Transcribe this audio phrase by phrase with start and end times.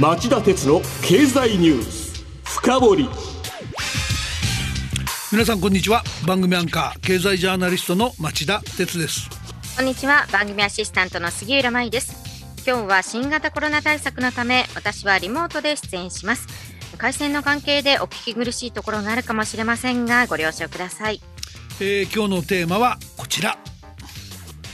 [0.00, 2.24] 町田鉄の経済ニュース。
[2.44, 3.08] 深掘り。
[5.32, 6.04] 皆さんこんにちは。
[6.24, 9.28] 番組アンカー経済ジャーナリストの町田鉄です。
[9.76, 10.28] こんにちは。
[10.30, 12.14] 番組アシスタントの杉浦舞です。
[12.64, 16.46] 今日は新型コロナ対策のため私はリモートで出演します。
[16.96, 21.20] 回線の関係でお聞き苦しいところがあるかもしれませんがご了承ください、
[21.80, 23.58] えー、今日のテーマはこちら。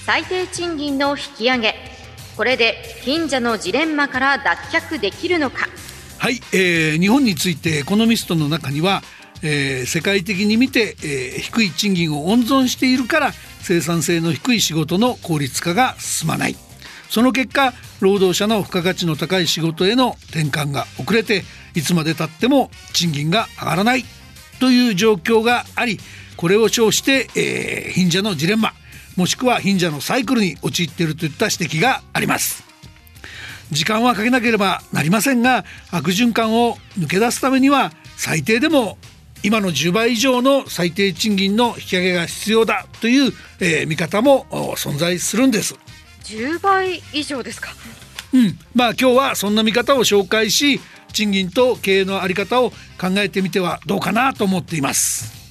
[0.05, 1.94] 最低賃金の引き上げ
[2.37, 5.69] これで貧者のジレンマから脱却できるのか？
[6.19, 9.03] はい、えー、日本についてエコノミストの中には、
[9.43, 16.57] えー、世界的に見て、えー、低い賃金を温存しているから生産性の低い仕事の効率化が進まない。
[17.09, 21.45] その結果労働者の付加価値の高い仕事への転換が遅れて
[21.75, 24.05] いつまでたっても賃金が上がらない
[24.59, 26.01] という状況があり
[26.37, 28.73] これを称して、えー、貧者のジレンマ。
[29.17, 32.65] もしくは貧者のサイクルに陥っているといった指摘があります。
[33.71, 38.99] 時間はかけなければなりませんが悪循環を抜け出すためには最低でも
[39.43, 45.75] 今の10倍以上の最低賃金の引き上げが必要だという、えー、見方も存在するんです。
[46.25, 47.71] 10倍以上ですか？
[48.33, 48.59] うん。
[48.75, 50.81] まあ今日はそんな見方を紹介し
[51.13, 55.44] 賃金と経営のあり方を考えてみてはどうかなと思っています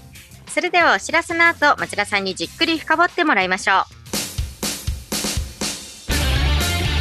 [0.53, 3.85] それではお知らせの後町田さんにじっくり深掘ってもらいましょ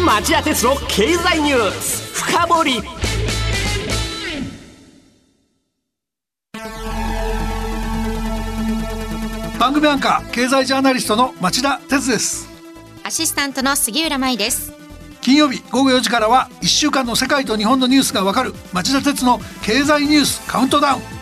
[0.00, 0.02] う。
[0.04, 2.80] 町田鉄の経済ニュース深掘り。
[9.60, 12.48] 番組アンカー経済ジャーナリストの町田鉄です。
[13.04, 14.72] アシスタントの杉浦舞です。
[15.20, 21.21] 金曜日午後4時からは1週間の世界と日本のニュースがわかる町田鉄の経済ニュースカウントダウン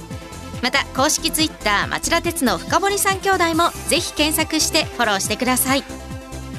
[0.61, 5.83] また公式ツイッター町田鉄の深堀三兄弟もぜひ検索してフォローしてください。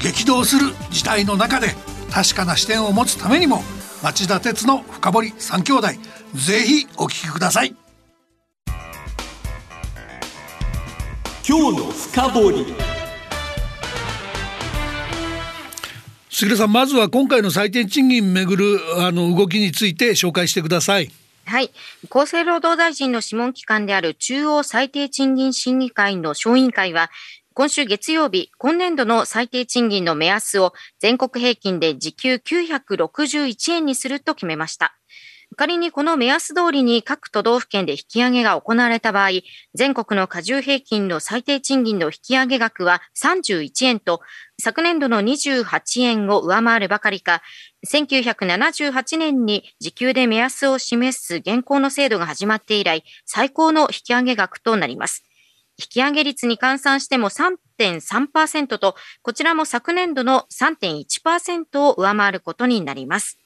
[0.00, 1.68] 激動する時代の中で
[2.10, 3.62] 確かな視点を持つためにも
[4.02, 5.88] 町田鉄の深堀三兄弟
[6.34, 7.76] ぜひお聞きください。
[11.48, 12.66] 今日の深堀。
[16.30, 21.12] 杉田さんまずは今回の最低賃金めぐるあの動きについて紹介してください。
[21.44, 21.70] はい。
[22.10, 27.10] 厚生労働大臣の諮問機関である中央最低賃金審議会の小委員会は、
[27.54, 34.96] 今週月曜日、今年度の最低賃金の目安を全国平均で時給961円にすると決めました。
[35.56, 39.30] 仮にこの目安通りに各都道府県で引き上げが行われた場合、
[39.74, 44.20] 全国の加重平均の最低賃金の引き上げ額は31円と、
[44.60, 47.42] 昨年度の28円を上回るばかりか、
[47.86, 55.24] 1978年に時給で目安を示す現行の制度が始まって以来、最高の引き上げ額となります。
[55.78, 63.41] 引き上げ率に換算しても3.3%と、こちらも昨年度の3.1%を上回ることになります。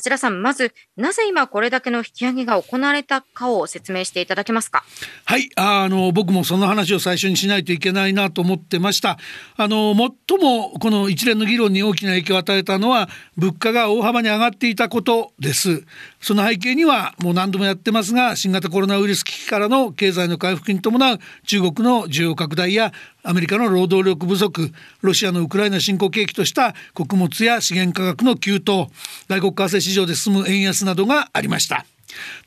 [0.00, 4.82] 町田さん、まず、なぜ今これだけの引き上げが行われたかを説明していただけますか？
[5.26, 9.18] はい、あの僕もその話を最初にしないといけないなと思ってました。
[9.56, 15.84] あの最もこの一連の議論に大きな影響を与えたのは物価が大幅に上がっていたことです。
[16.20, 22.92] その背景にはもう何度もやってますが新型コロナウイルス危機からの経済の回復に伴う中国の需要拡大や
[23.22, 24.70] アメリカの労働力不足
[25.00, 28.88] ロシアのウクライナ侵攻契機とした穀物や資源価格の急騰
[29.28, 31.86] 外国為替市場で進む円安などがありました。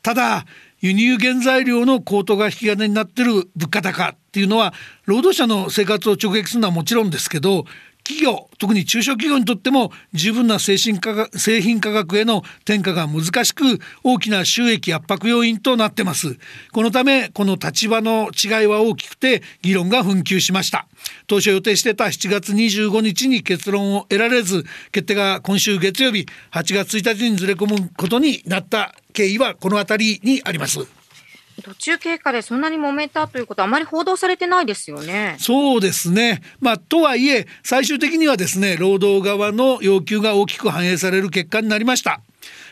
[0.01, 0.45] ただ
[0.81, 4.73] 輸入原材料の高騰が引き金になっている物価高っていうのは
[5.05, 7.63] 労働者の生活を直撃するのはもちろんですけど
[8.03, 13.63] 企業特に中小企業にとっても十分な製品価格製品価格への転嫁が難しく
[14.03, 16.37] 大きな収益圧迫要因となってます。
[16.71, 20.87] このためこの立場の違いは大きくて議論が紛糾しました。
[21.27, 31.02] 当初予定してた7月25日に結論を得られず決定が今週月曜日8月1日にずれ込むことになった経緯はこの辺りにあります。
[31.61, 35.35] 途中経過でそんなに揉めたということはあまり報道されてないですよね。
[35.39, 36.41] そうですね。
[36.59, 42.21] まあとはいえ最終的にはですね労働側の要求が大きく反映される結果になりました。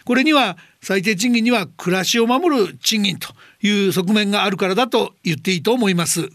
[0.05, 6.29] これには最低賃金には暮らしを守る賃金という側面があるからだと言っていいと思います。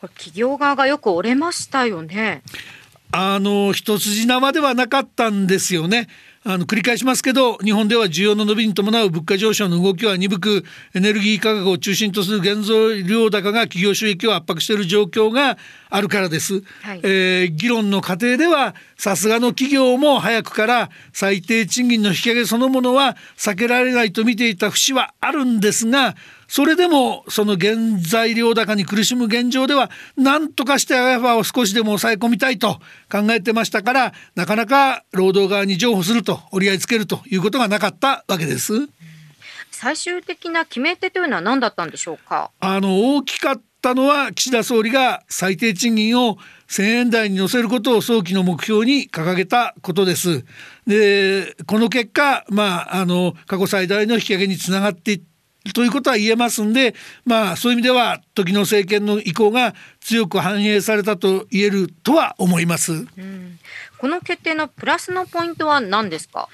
[0.00, 2.42] これ企業側がよく折れましたよね。
[3.12, 6.08] あの一筋縄ではなかったんですよね。
[6.48, 10.64] あの繰り返しますけど日本では需要の伸びに伴う物価上昇の動きは鈍く
[10.94, 15.58] エネルギー価格を中心とする原材料高が企業収益を圧迫している状況が
[15.90, 26.16] あるからです、はい、えー、議論の過程ではさすがの企業も早くから最低賃金の引き上げそのものは避けられないと見ていた節はあるんですが
[26.48, 38.88] それでもその原材料高に苦しむ現状では何とかしてアガファを少しでも抑え込みたいと考えてましたからなかなか労働側に譲歩すると折り合いつけるということがなかったわけです。
[39.72, 42.50] 最終的な決め手というのは何だったんでしょうか？
[42.60, 46.38] あの大きかったのは岸田総理が最低賃金を
[46.68, 50.44] 1000円台に乗せることを早期の目標に掲げたことです。
[50.88, 56.94] でこの結果、まあ、あの過去最大の引き上げにつながっていったということは言えますんで、
[57.24, 62.92] まあ、そういう意味では時の政権の意向が強く反映されたと言えるとは思います。
[62.92, 63.58] うん、
[63.98, 66.48] この決定のプラスのポイントは何ですか？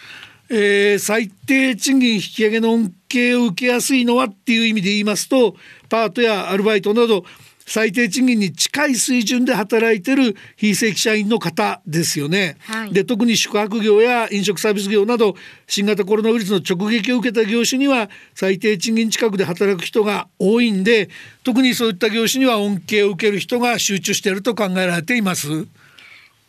[0.48, 5.56] えー、最低賃金引き上げの恩恵を受けやすいのはっていう意味で言いますと
[5.88, 7.24] パートやアルバイトなど
[7.64, 12.56] 最低賃金に近い水準で働いてる非正規社員の方ですよね。
[12.62, 15.36] はい、で特に宿泊業や飲食サービス業など
[15.68, 21.08] 新型コロナウイルスの直撃を受けた業種には最低賃金近くで働く人が多いんで
[21.44, 25.68] 特にそういった業種には恩恵を受ける人が集中していると考えられています。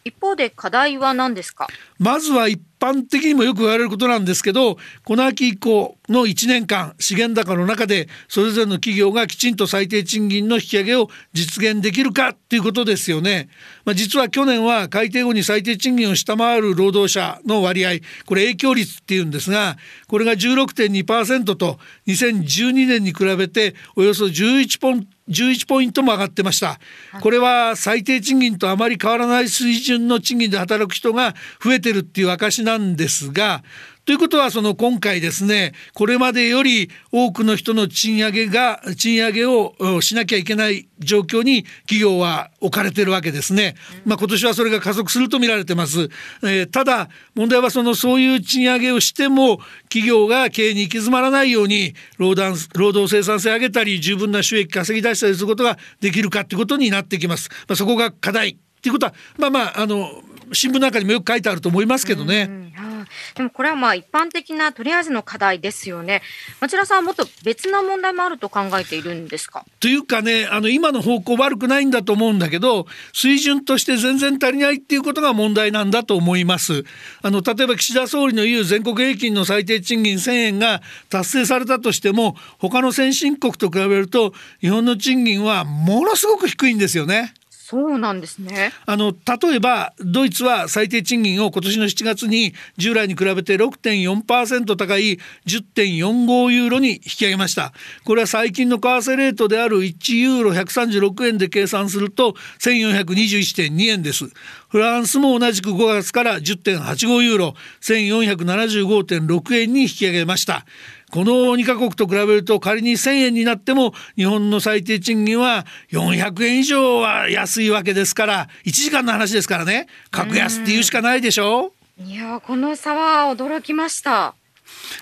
[0.06, 1.68] 一方で課題は何ですか？
[1.98, 13.48] まずは一般的にもよく言われることなんですけどこの秋以降の1年間資源高の中でそれぞれの企業がきちんと最低賃金の引き上げを実現できるかっていうことですよね。
[13.86, 19.78] まあ、実は去年は改定後に最低賃金を下回る労働者の割合これ影響率っていうんですが
[20.08, 26.80] これが16.2%と2012年に比べておよそ11ポン11ポイントも上がってました
[27.22, 31.34] これは最低賃金とあまり変わらない水準の賃金で働く人が
[31.64, 33.64] 増えてるっていう証なんですが
[34.06, 43.76] ということはその今回ですねこれまでより多くの人の賃上げが賃上げをしなきゃいけない状況に企業は置かれてるわけですね。
[44.06, 46.10] まあ、今年はそれが加速すると見られてます。
[46.44, 57.50] えー、ただ問題はそのそういう賃上げをしても企業が経営に行き詰まらないように労働労働生産性上げたり十分な収益稼ぎ出したりすることができるかっていうことになってきます。
[57.70, 60.10] まあ、そこが課題っていうことはまあまああの
[60.54, 62.48] 新聞なんかにもよく書いてあると思いますけどね。
[62.50, 62.60] うんう
[62.90, 62.94] ん
[63.36, 66.22] でもこれはまあ一般的なとりあえずの課題ですよね。
[66.62, 69.66] 町田さんはもっと別な問題もあると考えているんですか？
[69.80, 76.86] というかねあの今の方向悪くないんだと思うんだけど水準として全然足りないっていうことが問題なんだと思います。
[77.22, 87.34] あの例えば岸田総理の言う全国平均の最低賃金1000円が達成されたとしても他の先進国と比べると日本の賃金はものすごく低いんですよね。
[87.74, 88.72] そうなんですね。
[88.86, 95.18] あの例えばドイツは最低賃金を今年の7月に従来に比べて6.4%高い
[95.48, 97.74] 10.45ユーロに引き上げました。
[98.06, 104.26] これは最近の為替レートである1ユーロ136円で計算すると1421.2円です。
[104.70, 110.64] フランスも同じく5月から10.85ユーロ1475.6円に引き上げました。
[111.14, 119.86] この2カ国と比べると仮に1,000円になっても日本の最低賃金は400円以上は安いわけですから1時間の話ですからね。
[120.10, 121.68] 格安っていうしかないでしょ
[122.00, 122.04] う。
[122.04, 124.34] いやこの差は驚きました。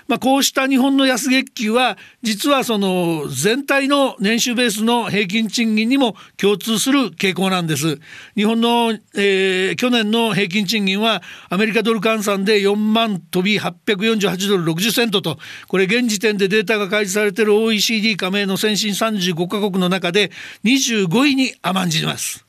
[0.08, 7.98] まあ、こうした日本の安月給は実はその全体の年収ベースの平均賃金にも共通する傾向なんです。
[8.36, 15.38] 日本の、えー、去年の平均賃金はアメリカドル換算で4万飛び848ドル60セントと
[15.68, 20.30] これ現時点でデータが開示されている OECD 加盟の先進35カ国の中で
[20.64, 22.46] 25位に甘んじます。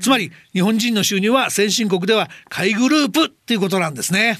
[0.00, 4.38] つまり日本人の収入は先進国では下位グループっていうことなんですね。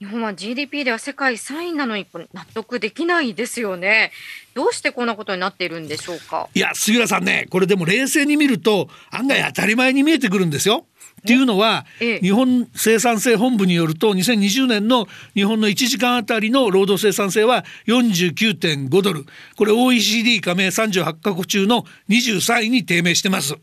[0.00, 4.10] 日本は GDP では世界3位なのに納得できないですよね。
[4.54, 6.48] どうしてこんなことになっているんでしょうか？
[6.54, 10.86] いや杉浦さんねこれでも冷静に見ると案外当たり前に見えてくるんですよ。
[11.24, 19.24] っていうのは、ええ、日本生産性本部によると2020年の日本の1時間あたりの労働生産性は49.5ドル。
[19.56, 23.54] これ OECD 加盟38カ国中の23位に低迷してます。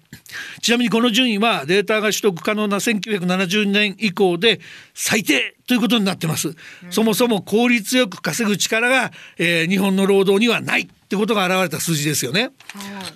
[0.62, 4.60] ちなみにこの順位はデータが取得可能な1970年以降で
[4.96, 6.56] 最低ということになってます、うん、
[6.90, 12.52] そもそも効率よく稼ぐ力が、えー、日本の労働にはないってことが現れた数字ですよね。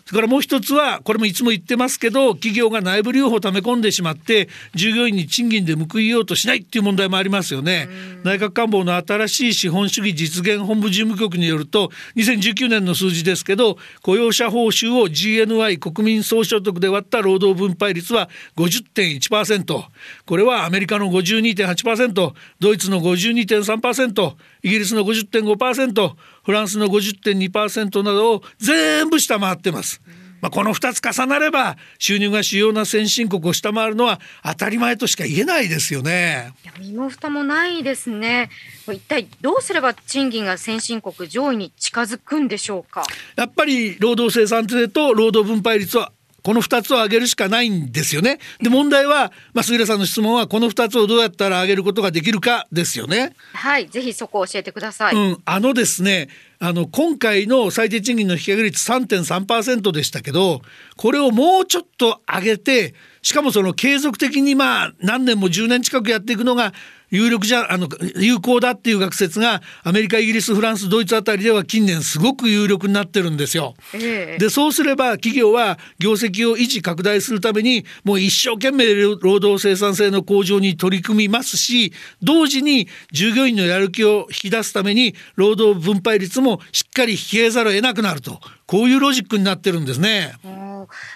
[0.06, 7.88] それからもう一つはこれもいつも言ってますけど企業が内部留保を溜め込んでしまって従業員に賃金で報いようとしないっていう問題もありますよね。
[8.25, 19.84] 内閣官房の新しい資本主義実現本部事務局によると2019年の数字ですけど雇用者報酬を GNI 国民総所得で割った労働分配率は50.1%
[20.25, 24.34] これはアメリカの52.8%ドイツの52.3%
[24.64, 30.02] イギリスの50.5%フランスの50.2%などを全部下回ってます。
[30.42, 36.54] まあ、この2つ重なれば収入が主要な先進国を下回るのは当たり前としか言えないですよね。
[36.64, 38.52] いや身も蓋もないですね。
[38.88, 43.04] 一体どうすれば賃金が先進国上位に近づくんでしょうか？
[43.36, 46.12] やっぱり労働生産性と労働分配率は
[46.46, 48.38] この2つを上げるしかないんですよね。
[48.62, 53.34] で問題は、まあ、杉浦さんの質問はこの2つをどうやったら上げることができるかですよね。
[53.54, 55.16] はいぜひそこを教えてください。
[55.16, 60.62] うん、あのですねあの今回の最低賃金の引き上げ率3.3%でしたけど
[60.98, 66.74] これをもうちょっと上げてしかもその継続的にまあ何年も10年近くやっていくのが
[67.10, 73.76] 有力じゃあの有効だっていう学説がアメリカイギリスフランスドイツあたりでは近年すごく有力になってるんですよ。
[73.94, 90.34] えー、でそうすれば企業は業績を維持拡大するためにもう一生懸命労働生産性の向上に取り組みますし同時に従業員のやる気を引き出すために労働分配率もしっかり引き上げざるを得なくなるとこういうロジックになってるんですね。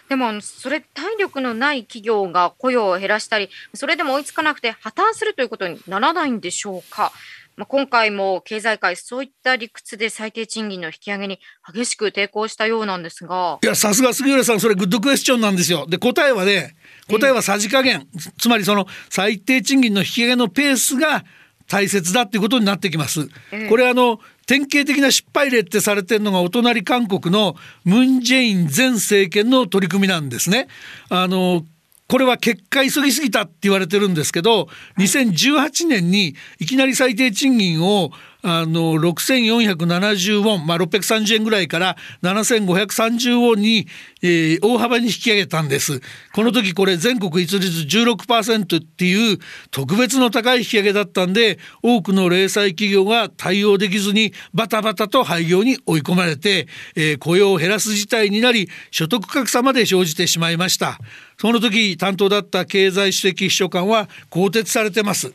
[0.07, 7.11] でもそれ体力のない企業が雇用を減らしたりそれでも追いつかなくて破綻するということにならないんでしょうか。
[7.55, 11.39] まあ、今回も経済界そういった理屈で最低賃金の引き上げに
[11.69, 16.77] 激しく抵抗したようなんですがいやさすが杉浦さんそれグッドクエスチョンなんですよで答えはね
[17.09, 21.25] 答えはさじ加減、つまりその最低賃金の引き上げのペースが
[21.67, 23.29] 大切だっていうことになってきます。
[23.67, 30.67] これあの典型的な失敗例ってされてるのがお隣韓国のムン・ジェイン前政権の取り組みなんですね。
[31.09, 31.63] あの
[32.07, 38.09] これは結果急ぎすぎたって言われてるんですけど2018年にいきなり最低賃金を
[38.41, 43.87] あの6470ウォン、まあ、630円ぐらいから7530ウォンに、
[44.21, 45.99] えー、大幅に引き上げたんです。
[46.33, 49.39] この時これ全国一律16%っていう
[49.71, 60.97] 特別の高い引き上げだったんで多くの零細企業が対応できずにバタバタと廃業に追い込まれて、えー、雇用を減らす事態になり所得格差まで生じてしまいました。
[61.37, 65.33] その時担当だった経済主席秘書官は更迭されてます。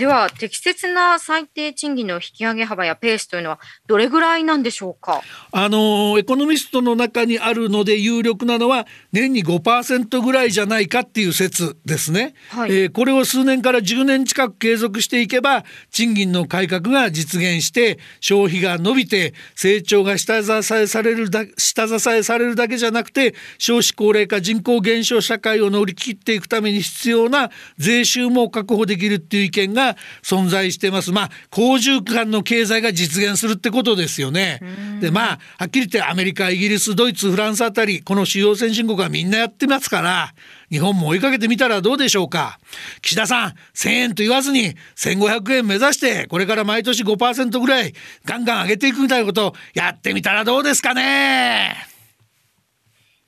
[0.00, 5.20] では適切な最低賃金の引き上げ幅やペースというのはどれぐらいなんでしょうか？
[5.52, 29.89] あのエコノミストの中にあるので有力なのは年に5%ぐらいじゃないかっていう説ですね、はい、えー、これを数年から10年近く継続していけば賃金の改革が実現して消費が伸びて成長が下支えされるだ下支えされるだけじゃなくて少子高齢化人口減少社会を乗り切っていくために必要な税収も確保できるっていう意見が
[30.22, 31.12] 存在してます。
[31.12, 34.60] まあ好循環の経済が実現するってことですよね。
[35.00, 40.34] でまあはっきり言ってアメリカイギリスドイツフランスあたりこの主要先進国はみんなやってますから
[40.70, 42.58] 日本も追いかけてみたらどうでしょうか。
[43.02, 47.94] 岸田さん1000円と言わずに1500円目指してこれから毎年5%ぐらい
[48.24, 51.86] ガンガン上げていくみたいなことやってみたらどうですかね。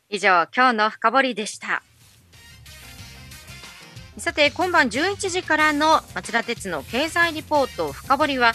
[0.09, 1.83] 以上今日の深掘でした
[4.23, 8.53] さて今晩11時からの町田鉄の経済リポート深掘りは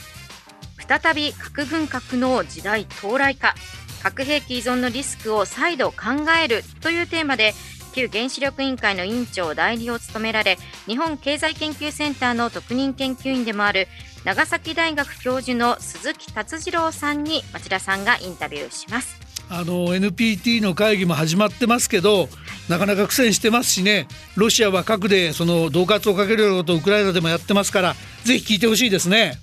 [0.87, 3.53] 再び核軍拡の時代到来か
[4.01, 5.95] 核兵器依存のリスクを再度考
[6.41, 7.53] えるというテーマで
[7.93, 13.89] 旧原子力委員会の委員長代理を務められ日本経済研究センターの特任研究員でもある
[14.23, 19.17] 長崎大学教授の鈴木達次郎さんに町田さんがインタビューします。
[19.49, 22.27] あの NPT の会議も始まってますけど、
[22.69, 24.07] なかなか苦戦してますしね。
[24.35, 29.39] ロシアは核でその恫喝をかけるようなことをウクライナでもやってますからぜひ聞いてほしいですね。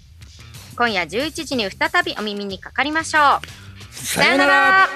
[0.77, 3.95] 今夜11時に再びお耳にかかりましょう。
[3.95, 4.89] さよなら